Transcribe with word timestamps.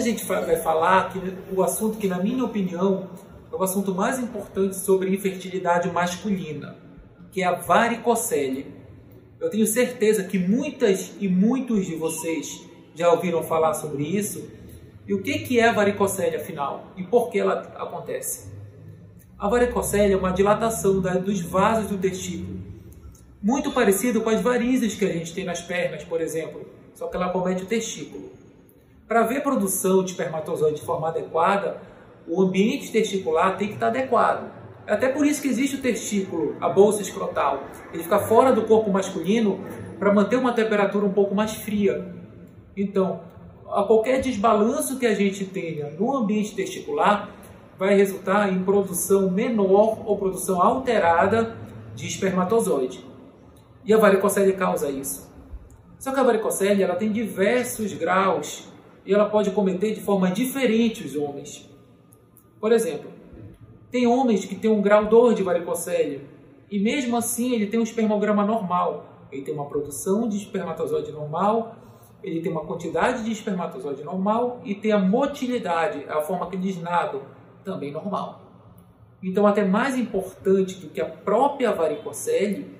a 0.00 0.02
gente 0.02 0.24
vai 0.24 0.56
falar 0.56 1.12
que 1.12 1.20
o 1.54 1.62
assunto 1.62 1.98
que, 1.98 2.08
na 2.08 2.18
minha 2.18 2.44
opinião, 2.44 3.10
é 3.52 3.54
o 3.54 3.62
assunto 3.62 3.94
mais 3.94 4.18
importante 4.18 4.76
sobre 4.76 5.14
infertilidade 5.14 5.90
masculina, 5.90 6.76
que 7.30 7.42
é 7.42 7.46
a 7.46 7.52
varicocele. 7.52 8.66
Eu 9.38 9.50
tenho 9.50 9.66
certeza 9.66 10.24
que 10.24 10.38
muitas 10.38 11.12
e 11.20 11.28
muitos 11.28 11.84
de 11.84 11.96
vocês 11.96 12.66
já 12.94 13.10
ouviram 13.12 13.42
falar 13.42 13.74
sobre 13.74 14.04
isso. 14.04 14.50
E 15.06 15.12
o 15.12 15.22
que 15.22 15.58
é 15.58 15.68
a 15.68 15.72
varicocele, 15.72 16.36
afinal? 16.36 16.92
E 16.96 17.02
por 17.02 17.30
que 17.30 17.38
ela 17.38 17.60
acontece? 17.76 18.50
A 19.38 19.48
varicocele 19.48 20.14
é 20.14 20.16
uma 20.16 20.32
dilatação 20.32 21.00
dos 21.00 21.40
vasos 21.40 21.90
do 21.90 21.98
testículo, 21.98 22.60
muito 23.42 23.72
parecido 23.72 24.20
com 24.20 24.30
as 24.30 24.40
varizes 24.40 24.94
que 24.94 25.04
a 25.04 25.12
gente 25.12 25.34
tem 25.34 25.44
nas 25.44 25.60
pernas, 25.60 26.04
por 26.04 26.20
exemplo, 26.20 26.66
só 26.94 27.06
que 27.08 27.16
ela 27.16 27.30
comete 27.30 27.62
o 27.62 27.66
testículo. 27.66 28.39
Para 29.10 29.22
haver 29.22 29.42
produção 29.42 30.04
de 30.04 30.12
espermatozoide 30.12 30.76
de 30.76 30.86
forma 30.86 31.08
adequada, 31.08 31.78
o 32.28 32.40
ambiente 32.40 32.92
testicular 32.92 33.58
tem 33.58 33.66
que 33.66 33.74
estar 33.74 33.88
adequado. 33.88 34.48
É 34.86 34.92
até 34.92 35.08
por 35.08 35.26
isso 35.26 35.42
que 35.42 35.48
existe 35.48 35.74
o 35.74 35.82
testículo, 35.82 36.54
a 36.60 36.68
bolsa 36.68 37.02
escrotal. 37.02 37.64
Ele 37.92 38.04
fica 38.04 38.20
fora 38.20 38.52
do 38.52 38.62
corpo 38.66 38.88
masculino 38.88 39.58
para 39.98 40.14
manter 40.14 40.36
uma 40.36 40.52
temperatura 40.52 41.04
um 41.04 41.12
pouco 41.12 41.34
mais 41.34 41.56
fria. 41.56 42.14
Então, 42.76 43.22
a 43.68 43.82
qualquer 43.82 44.20
desbalanço 44.20 44.96
que 44.96 45.06
a 45.06 45.12
gente 45.12 45.44
tenha 45.44 45.90
no 45.98 46.16
ambiente 46.16 46.54
testicular 46.54 47.30
vai 47.76 47.96
resultar 47.96 48.52
em 48.52 48.62
produção 48.62 49.28
menor 49.28 50.04
ou 50.06 50.18
produção 50.18 50.62
alterada 50.62 51.56
de 51.96 52.06
espermatozoide. 52.06 53.04
E 53.84 53.92
a 53.92 53.98
varicocele 53.98 54.52
causa 54.52 54.88
isso. 54.88 55.28
Só 55.98 56.12
que 56.12 56.20
a 56.20 56.22
varicocele 56.22 56.80
ela 56.80 56.94
tem 56.94 57.10
diversos 57.10 57.92
graus 57.92 58.70
e 59.04 59.14
ela 59.14 59.28
pode 59.28 59.50
cometer 59.50 59.94
de 59.94 60.00
forma 60.00 60.30
diferente 60.30 61.04
os 61.04 61.16
homens. 61.16 61.68
Por 62.60 62.72
exemplo, 62.72 63.10
tem 63.90 64.06
homens 64.06 64.44
que 64.44 64.54
têm 64.54 64.70
um 64.70 64.82
grau 64.82 65.06
2 65.06 65.36
de 65.36 65.42
varicocele 65.42 66.28
e 66.70 66.78
mesmo 66.78 67.16
assim 67.16 67.52
ele 67.54 67.66
tem 67.66 67.80
um 67.80 67.82
espermograma 67.82 68.44
normal. 68.44 69.26
Ele 69.32 69.42
tem 69.42 69.54
uma 69.54 69.66
produção 69.66 70.28
de 70.28 70.36
espermatozoide 70.36 71.12
normal, 71.12 71.76
ele 72.22 72.40
tem 72.40 72.52
uma 72.52 72.64
quantidade 72.64 73.24
de 73.24 73.32
espermatozoide 73.32 74.04
normal 74.04 74.60
e 74.64 74.74
tem 74.74 74.92
a 74.92 74.98
motilidade, 74.98 76.04
a 76.08 76.20
forma 76.20 76.48
que 76.48 76.56
eles 76.56 76.80
nadam, 76.80 77.22
também 77.64 77.92
normal. 77.92 78.42
Então, 79.22 79.46
até 79.46 79.64
mais 79.64 79.98
importante 79.98 80.76
do 80.76 80.88
que 80.88 81.00
a 81.00 81.06
própria 81.06 81.72
varicocele 81.72 82.74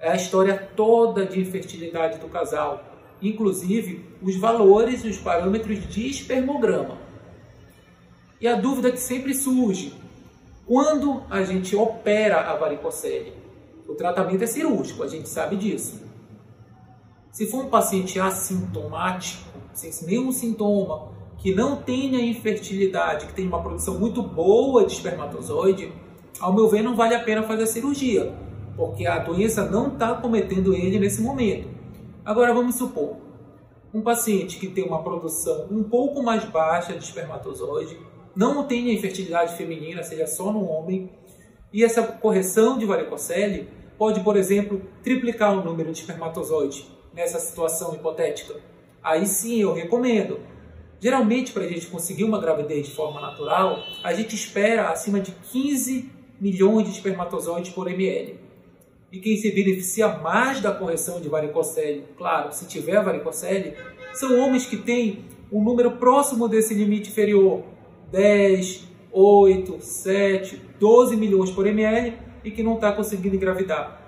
é 0.00 0.10
a 0.10 0.16
história 0.16 0.56
toda 0.74 1.24
de 1.24 1.40
infertilidade 1.40 2.18
do 2.18 2.28
casal, 2.28 2.84
inclusive 3.20 4.04
os 4.22 4.36
valores 4.36 5.04
e 5.04 5.08
os 5.08 5.18
parâmetros 5.18 5.86
de 5.88 6.08
espermograma. 6.08 6.98
E 8.40 8.46
a 8.46 8.54
dúvida 8.54 8.92
que 8.92 9.00
sempre 9.00 9.32
surge, 9.34 9.94
quando 10.66 11.22
a 11.30 11.42
gente 11.42 11.74
opera 11.74 12.50
a 12.50 12.56
varicocele? 12.56 13.32
O 13.88 13.94
tratamento 13.94 14.42
é 14.42 14.46
cirúrgico, 14.46 15.02
a 15.02 15.08
gente 15.08 15.28
sabe 15.28 15.56
disso. 15.56 16.02
Se 17.30 17.46
for 17.46 17.64
um 17.64 17.68
paciente 17.68 18.18
assintomático, 18.18 19.44
sem 19.72 19.90
nenhum 20.06 20.32
sintoma, 20.32 21.08
que 21.38 21.54
não 21.54 21.76
tenha 21.76 22.20
infertilidade, 22.20 23.26
que 23.26 23.34
tenha 23.34 23.48
uma 23.48 23.62
produção 23.62 23.98
muito 23.98 24.22
boa 24.22 24.84
de 24.84 24.92
espermatozoide, 24.92 25.92
ao 26.40 26.52
meu 26.52 26.68
ver, 26.68 26.82
não 26.82 26.96
vale 26.96 27.14
a 27.14 27.22
pena 27.22 27.42
fazer 27.42 27.62
a 27.62 27.66
cirurgia, 27.66 28.34
porque 28.76 29.06
a 29.06 29.18
doença 29.18 29.64
não 29.70 29.88
está 29.88 30.14
cometendo 30.14 30.74
ele 30.74 30.98
nesse 30.98 31.22
momento. 31.22 31.75
Agora, 32.26 32.52
vamos 32.52 32.74
supor, 32.74 33.18
um 33.94 34.02
paciente 34.02 34.58
que 34.58 34.66
tem 34.66 34.84
uma 34.84 35.00
produção 35.00 35.68
um 35.70 35.84
pouco 35.84 36.24
mais 36.24 36.44
baixa 36.44 36.92
de 36.92 37.04
espermatozoide, 37.04 37.96
não 38.34 38.64
tenha 38.66 38.92
infertilidade 38.92 39.56
feminina, 39.56 40.02
seja 40.02 40.26
só 40.26 40.52
no 40.52 40.68
homem, 40.68 41.08
e 41.72 41.84
essa 41.84 42.02
correção 42.02 42.76
de 42.76 42.84
varicocele 42.84 43.68
pode, 43.96 44.18
por 44.24 44.36
exemplo, 44.36 44.82
triplicar 45.04 45.56
o 45.56 45.64
número 45.64 45.92
de 45.92 46.00
espermatozoides 46.00 46.84
nessa 47.14 47.38
situação 47.38 47.94
hipotética. 47.94 48.56
Aí 49.00 49.24
sim 49.24 49.62
eu 49.62 49.72
recomendo 49.72 50.40
Geralmente, 50.98 51.52
para 51.52 51.64
a 51.64 51.68
gente 51.68 51.86
conseguir 51.88 52.24
uma 52.24 52.40
gravidez 52.40 52.86
de 52.86 52.94
forma 52.94 53.20
natural, 53.20 53.82
a 54.02 54.14
gente 54.14 54.34
espera 54.34 54.88
acima 54.88 55.20
de 55.20 55.30
15 55.30 56.10
milhões 56.40 56.86
de 56.88 56.94
espermatozoides 56.94 57.70
por 57.70 57.86
ml. 57.86 58.45
E 59.12 59.20
quem 59.20 59.36
se 59.36 59.50
beneficia 59.52 60.08
mais 60.08 60.60
da 60.60 60.72
correção 60.72 61.20
de 61.20 61.28
varicocele, 61.28 62.04
claro, 62.18 62.52
se 62.52 62.66
tiver 62.66 63.02
varicocele, 63.02 63.74
são 64.12 64.38
homens 64.40 64.66
que 64.66 64.76
têm 64.76 65.24
um 65.50 65.62
número 65.62 65.92
próximo 65.92 66.48
desse 66.48 66.74
limite 66.74 67.10
inferior, 67.10 67.62
10, 68.10 68.88
8, 69.12 69.80
7, 69.80 70.60
12 70.78 71.16
milhões 71.16 71.50
por 71.50 71.66
ml 71.66 72.14
e 72.44 72.50
que 72.50 72.62
não 72.62 72.74
está 72.74 72.92
conseguindo 72.92 73.36
engravidar. 73.36 74.00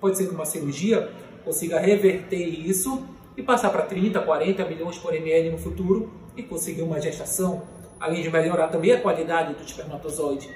Pode 0.00 0.16
ser 0.16 0.26
que 0.26 0.34
uma 0.34 0.44
cirurgia 0.44 1.10
consiga 1.44 1.78
reverter 1.78 2.44
isso 2.44 3.06
e 3.36 3.42
passar 3.42 3.70
para 3.70 3.82
30, 3.82 4.20
40 4.20 4.64
milhões 4.64 4.98
por 4.98 5.14
ml 5.14 5.50
no 5.50 5.58
futuro 5.58 6.10
e 6.36 6.42
conseguir 6.42 6.82
uma 6.82 7.00
gestação, 7.00 7.62
além 8.00 8.22
de 8.22 8.30
melhorar 8.30 8.68
também 8.68 8.92
a 8.92 9.00
qualidade 9.00 9.54
do 9.54 9.62
espermatozoide. 9.62 10.48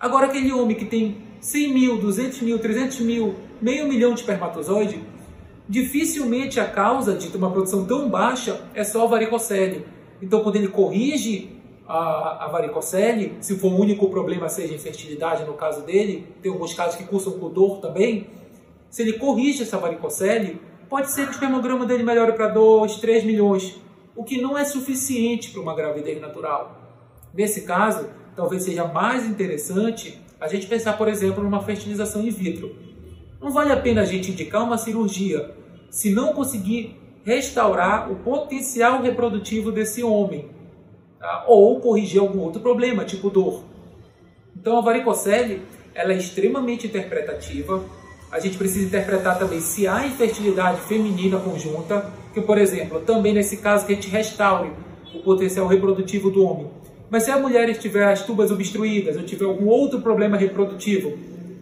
Agora, 0.00 0.26
aquele 0.26 0.52
homem 0.52 0.76
que 0.76 0.84
tem 0.84 1.27
100 1.40 1.72
mil, 1.72 1.98
200 1.98 2.40
mil, 2.42 2.58
300 2.58 3.00
mil, 3.00 3.34
meio 3.60 3.88
milhão 3.88 4.14
de 4.14 4.20
espermatozoide, 4.20 5.00
dificilmente 5.68 6.58
a 6.58 6.66
causa 6.66 7.14
de 7.14 7.36
uma 7.36 7.50
produção 7.50 7.84
tão 7.84 8.08
baixa 8.08 8.60
é 8.74 8.84
só 8.84 9.04
a 9.04 9.06
varicocele. 9.06 9.84
Então, 10.20 10.42
quando 10.42 10.56
ele 10.56 10.68
corrige 10.68 11.50
a, 11.86 12.46
a 12.46 12.48
varicocele, 12.48 13.36
se 13.40 13.56
for 13.56 13.72
o 13.72 13.80
único 13.80 14.08
problema 14.08 14.48
seja 14.48 14.74
infertilidade 14.74 15.44
no 15.44 15.54
caso 15.54 15.82
dele, 15.82 16.26
tem 16.42 16.50
alguns 16.50 16.74
casos 16.74 16.96
que 16.96 17.04
cursam 17.04 17.34
com 17.38 17.50
dor 17.50 17.80
também, 17.80 18.26
se 18.90 19.02
ele 19.02 19.14
corrige 19.14 19.62
essa 19.62 19.78
varicocele, 19.78 20.60
Pode 20.88 21.10
ser 21.10 21.24
que 21.24 21.28
o 21.28 21.32
espermograma 21.32 21.84
dele 21.84 22.02
melhore 22.02 22.32
para 22.32 22.48
2, 22.48 22.96
3 22.96 23.24
milhões, 23.24 23.78
o 24.16 24.24
que 24.24 24.40
não 24.40 24.56
é 24.56 24.64
suficiente 24.64 25.50
para 25.50 25.60
uma 25.60 25.74
gravidez 25.74 26.18
natural. 26.18 26.80
Nesse 27.34 27.62
caso, 27.62 28.08
talvez 28.34 28.62
seja 28.62 28.86
mais 28.86 29.26
interessante 29.26 30.18
a 30.40 30.46
gente 30.48 30.66
pensar, 30.66 30.96
por 30.96 31.08
exemplo, 31.08 31.42
numa 31.42 31.62
fertilização 31.62 32.22
in 32.22 32.30
vitro. 32.30 32.74
Não 33.40 33.50
vale 33.50 33.72
a 33.72 33.76
pena 33.76 34.02
a 34.02 34.04
gente 34.04 34.30
indicar 34.30 34.62
uma 34.62 34.78
cirurgia 34.78 35.54
se 35.90 36.10
não 36.10 36.32
conseguir 36.32 36.96
restaurar 37.24 38.10
o 38.10 38.16
potencial 38.16 39.02
reprodutivo 39.02 39.70
desse 39.70 40.02
homem, 40.02 40.48
tá? 41.18 41.44
ou 41.46 41.80
corrigir 41.80 42.20
algum 42.20 42.40
outro 42.40 42.60
problema, 42.60 43.04
tipo 43.04 43.30
dor. 43.30 43.64
Então 44.56 44.78
a 44.78 44.80
varicocele 44.80 45.62
ela 45.94 46.12
é 46.12 46.16
extremamente 46.16 46.86
interpretativa, 46.86 47.84
a 48.30 48.38
gente 48.38 48.58
precisa 48.58 48.86
interpretar 48.86 49.38
também 49.38 49.60
se 49.60 49.86
há 49.86 50.06
infertilidade 50.06 50.80
feminina 50.82 51.38
conjunta, 51.38 52.12
que, 52.32 52.40
por 52.40 52.58
exemplo, 52.58 53.00
também 53.00 53.32
nesse 53.32 53.56
caso 53.56 53.86
que 53.86 53.92
a 53.92 53.94
gente 53.94 54.08
restaure 54.08 54.70
o 55.14 55.20
potencial 55.20 55.66
reprodutivo 55.66 56.30
do 56.30 56.44
homem. 56.44 56.70
Mas 57.10 57.22
se 57.22 57.30
a 57.30 57.38
mulher 57.38 57.72
tiver 57.78 58.06
as 58.06 58.22
tubas 58.22 58.50
obstruídas 58.50 59.16
ou 59.16 59.22
tiver 59.22 59.46
algum 59.46 59.66
outro 59.66 60.00
problema 60.00 60.36
reprodutivo, 60.36 61.16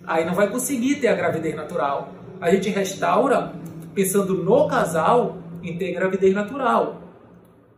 aí 0.04 0.24
não 0.24 0.34
vai 0.34 0.50
conseguir 0.50 0.96
ter 0.96 1.08
a 1.08 1.14
gravidez 1.14 1.54
natural. 1.54 2.12
A 2.40 2.50
gente 2.50 2.68
restaura 2.68 3.52
pensando 3.94 4.34
no 4.34 4.66
casal 4.66 5.38
em 5.62 5.76
ter 5.78 5.92
gravidez 5.92 6.34
natural. 6.34 7.02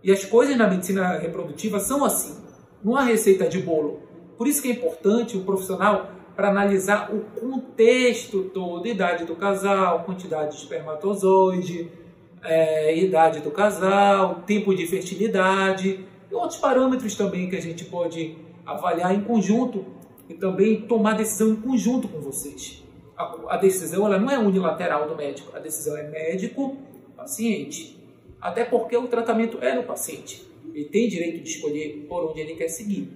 E 0.02 0.10
as 0.10 0.24
coisas 0.24 0.56
na 0.56 0.68
medicina 0.68 1.18
reprodutiva 1.18 1.78
são 1.78 2.04
assim. 2.04 2.42
Não 2.82 2.96
há 2.96 3.02
receita 3.02 3.46
de 3.46 3.58
bolo. 3.58 4.00
Por 4.36 4.46
isso 4.46 4.62
que 4.62 4.68
é 4.68 4.72
importante 4.72 5.36
o 5.36 5.40
profissional 5.40 6.10
para 6.34 6.48
analisar 6.48 7.12
o 7.12 7.20
contexto 7.40 8.44
todo, 8.44 8.86
idade 8.86 9.24
do 9.24 9.34
casal, 9.34 10.04
quantidade 10.04 10.52
de 10.52 10.62
espermatozoide, 10.62 11.90
é, 12.44 12.96
idade 12.96 13.40
do 13.40 13.50
casal, 13.50 14.42
tempo 14.46 14.74
de 14.74 14.86
fertilidade 14.86 16.06
e 16.30 16.34
outros 16.34 16.58
parâmetros 16.58 17.14
também 17.14 17.48
que 17.48 17.56
a 17.56 17.60
gente 17.60 17.84
pode 17.84 18.36
avaliar 18.64 19.14
em 19.14 19.22
conjunto 19.22 19.84
e 20.28 20.34
também 20.34 20.82
tomar 20.82 21.14
decisão 21.14 21.50
em 21.50 21.56
conjunto 21.56 22.08
com 22.08 22.20
vocês. 22.20 22.82
A, 23.16 23.54
a 23.54 23.56
decisão 23.56 24.06
ela 24.06 24.18
não 24.18 24.30
é 24.30 24.38
unilateral 24.38 25.08
do 25.08 25.16
médico, 25.16 25.56
a 25.56 25.58
decisão 25.58 25.96
é 25.96 26.08
médico-paciente. 26.08 27.98
Até 28.40 28.64
porque 28.64 28.96
o 28.96 29.08
tratamento 29.08 29.58
é 29.60 29.74
no 29.74 29.82
paciente. 29.82 30.46
Ele 30.72 30.84
tem 30.84 31.08
direito 31.08 31.42
de 31.42 31.48
escolher 31.48 32.06
por 32.08 32.30
onde 32.30 32.40
ele 32.40 32.54
quer 32.54 32.68
seguir. 32.68 33.08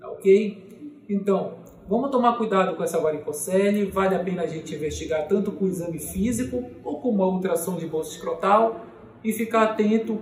Tá 0.00 0.10
ok? 0.10 1.02
Então, 1.08 1.62
Vamos 1.88 2.10
tomar 2.10 2.38
cuidado 2.38 2.76
com 2.76 2.84
essa 2.84 2.98
varicocele, 2.98 3.86
vale 3.86 4.14
a 4.14 4.18
pena 4.20 4.42
a 4.42 4.46
gente 4.46 4.74
investigar 4.74 5.26
tanto 5.26 5.50
com 5.50 5.64
o 5.64 5.68
exame 5.68 5.98
físico 5.98 6.64
ou 6.84 7.00
com 7.00 7.10
uma 7.10 7.26
ultrassom 7.26 7.76
de 7.76 7.86
bolsa 7.86 8.12
escrotal 8.12 8.86
e 9.22 9.32
ficar 9.32 9.64
atento 9.64 10.18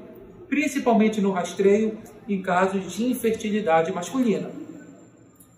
principalmente 0.51 1.21
no 1.21 1.31
rastreio 1.31 1.97
em 2.29 2.43
casos 2.43 2.93
de 2.93 3.05
infertilidade 3.05 3.93
masculina. 3.93 4.51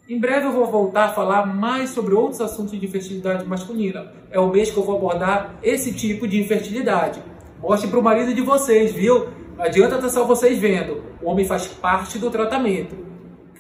Em 0.09 0.21
breve 0.21 0.47
eu 0.47 0.53
vou 0.53 0.67
voltar 0.67 1.07
a 1.07 1.13
falar 1.13 1.47
mais 1.47 1.91
sobre 1.91 2.15
outros 2.15 2.41
assuntos 2.41 2.79
de 2.79 2.85
infertilidade 2.85 3.47
masculina. 3.47 4.13
É 4.31 4.39
o 4.39 4.51
mês 4.51 4.71
que 4.71 4.77
eu 4.77 4.85
vou 4.85 4.97
abordar 4.97 5.59
esse 5.63 5.93
tipo 5.95 6.29
de 6.29 6.39
infertilidade. 6.39 7.23
Mostre 7.61 7.89
para 7.89 7.99
o 7.99 8.03
marido 8.03 8.35
de 8.35 8.43
vocês, 8.43 8.93
viu? 8.93 9.29
Não 9.57 9.65
adianta 9.65 9.97
estar 9.97 10.11
só 10.11 10.25
vocês 10.25 10.59
vendo. 10.59 11.03
O 11.23 11.31
homem 11.31 11.47
faz 11.47 11.67
parte 11.67 12.19
do 12.19 12.31
tratamento. 12.31 12.95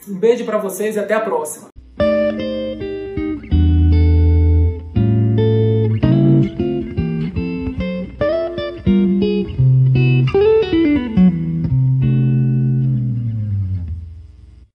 Um 0.08 0.18
beijo 0.18 0.44
para 0.44 0.58
vocês 0.58 0.96
e 0.96 0.98
até 0.98 1.14
a 1.14 1.20
próxima. 1.20 1.71